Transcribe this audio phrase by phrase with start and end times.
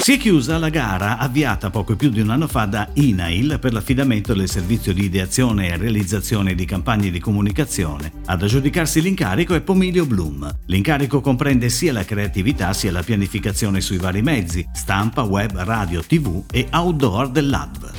[0.00, 3.74] Si è chiusa la gara avviata poco più di un anno fa da INAIL per
[3.74, 8.10] l'affidamento del servizio di ideazione e realizzazione di campagne di comunicazione.
[8.24, 10.50] Ad aggiudicarsi l'incarico è Pomilio Bloom.
[10.66, 16.44] L'incarico comprende sia la creatività sia la pianificazione sui vari mezzi, stampa, web, radio, tv
[16.50, 17.89] e outdoor dell'ADV.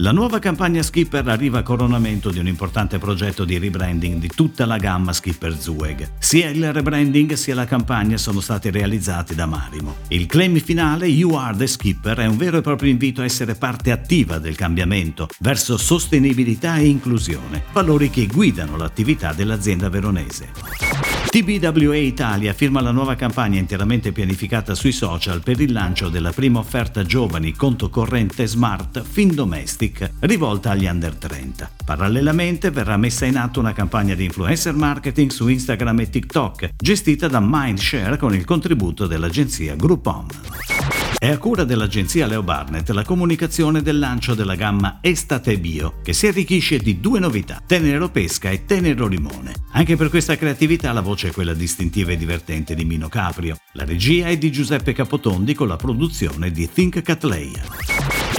[0.00, 4.64] La nuova campagna Skipper arriva a coronamento di un importante progetto di rebranding di tutta
[4.64, 6.12] la gamma Skipper Zueg.
[6.18, 9.96] Sia il rebranding sia la campagna sono stati realizzati da Marimo.
[10.08, 13.56] Il claim finale You Are the Skipper è un vero e proprio invito a essere
[13.56, 20.89] parte attiva del cambiamento verso sostenibilità e inclusione, valori che guidano l'attività dell'azienda veronese.
[21.30, 26.58] TBWA Italia firma la nuova campagna interamente pianificata sui social per il lancio della prima
[26.58, 31.70] offerta giovani conto corrente smart Fin Domestic rivolta agli under 30.
[31.84, 37.28] Parallelamente verrà messa in atto una campagna di influencer marketing su Instagram e TikTok gestita
[37.28, 40.26] da Mindshare con il contributo dell'agenzia Groupon.
[41.20, 46.14] È a cura dell'agenzia Leo Barnett la comunicazione del lancio della gamma Estate Bio, che
[46.14, 49.52] si arricchisce di due novità, Tenero Pesca e Tenero Limone.
[49.72, 53.58] Anche per questa creatività la voce è quella distintiva e divertente di Mino Caprio.
[53.72, 57.79] La regia è di Giuseppe Capotondi con la produzione di Think Catleya.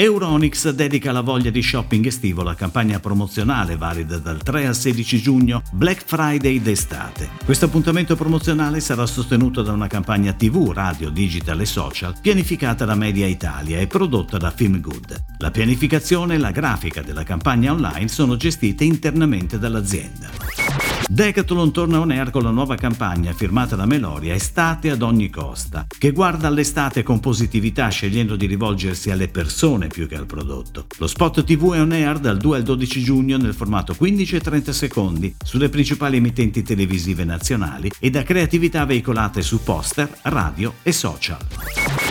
[0.01, 5.21] Euronix dedica la voglia di shopping estivo alla campagna promozionale valida dal 3 al 16
[5.21, 7.29] giugno Black Friday d'estate.
[7.45, 12.95] Questo appuntamento promozionale sarà sostenuto da una campagna TV, radio, digital e social pianificata da
[12.95, 15.23] Media Italia e prodotta da Film Good.
[15.37, 20.60] La pianificazione e la grafica della campagna online sono gestite internamente dall'azienda.
[21.07, 25.85] Decathlon torna on air con la nuova campagna firmata da Meloria Estate ad ogni costa,
[25.97, 30.87] che guarda all'estate con positività scegliendo di rivolgersi alle persone più che al prodotto.
[30.97, 34.39] Lo spot TV è on air dal 2 al 12 giugno nel formato 15 e
[34.41, 40.91] 30 secondi sulle principali emittenti televisive nazionali e da creatività veicolate su poster, radio e
[40.91, 41.80] social.